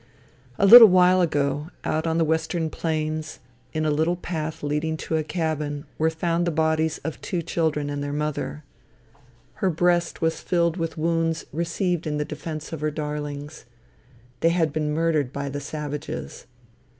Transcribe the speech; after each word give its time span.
A 0.57 0.65
little 0.65 0.87
while 0.87 1.21
ago, 1.21 1.69
out 1.83 2.07
upon 2.07 2.17
the 2.17 2.25
western 2.25 2.71
plains, 2.71 3.37
in 3.71 3.85
a 3.85 3.91
little 3.91 4.15
path 4.15 4.63
leading 4.63 4.97
to 4.97 5.15
a 5.15 5.23
cabin, 5.23 5.85
were 5.99 6.09
found 6.09 6.47
the 6.47 6.49
bodies 6.49 6.97
of 7.03 7.21
two 7.21 7.43
children 7.43 7.87
and 7.87 8.03
their 8.03 8.11
mother. 8.11 8.63
Her 9.61 9.69
breast 9.69 10.19
was 10.19 10.41
filled 10.41 10.75
with 10.75 10.97
wounds 10.97 11.45
received 11.53 12.07
in 12.07 12.17
the 12.17 12.25
defence 12.25 12.73
of 12.73 12.81
her 12.81 12.89
darlings. 12.89 13.65
They 14.39 14.49
had 14.49 14.73
been 14.73 14.91
murdered 14.91 15.31
by 15.31 15.49
the 15.49 15.61
savages. 15.61 16.47